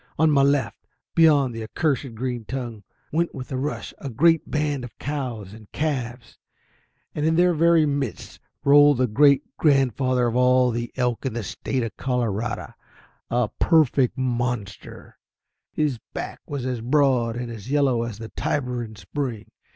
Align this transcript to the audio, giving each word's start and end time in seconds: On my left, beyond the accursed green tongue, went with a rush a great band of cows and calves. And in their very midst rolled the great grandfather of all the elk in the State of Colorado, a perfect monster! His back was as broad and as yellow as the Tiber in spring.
On 0.17 0.31
my 0.31 0.41
left, 0.41 0.79
beyond 1.13 1.53
the 1.53 1.61
accursed 1.61 2.15
green 2.15 2.43
tongue, 2.43 2.81
went 3.11 3.35
with 3.35 3.51
a 3.51 3.55
rush 3.55 3.93
a 3.99 4.09
great 4.09 4.49
band 4.49 4.83
of 4.83 4.97
cows 4.97 5.53
and 5.53 5.71
calves. 5.71 6.39
And 7.13 7.23
in 7.23 7.35
their 7.35 7.53
very 7.53 7.85
midst 7.85 8.39
rolled 8.63 8.97
the 8.97 9.05
great 9.05 9.43
grandfather 9.57 10.25
of 10.25 10.35
all 10.35 10.71
the 10.71 10.91
elk 10.95 11.23
in 11.27 11.33
the 11.33 11.43
State 11.43 11.83
of 11.83 11.95
Colorado, 11.97 12.73
a 13.29 13.49
perfect 13.59 14.17
monster! 14.17 15.19
His 15.71 15.99
back 16.15 16.41
was 16.47 16.65
as 16.65 16.81
broad 16.81 17.35
and 17.35 17.51
as 17.51 17.69
yellow 17.69 18.01
as 18.01 18.17
the 18.17 18.29
Tiber 18.29 18.83
in 18.83 18.95
spring. 18.95 19.51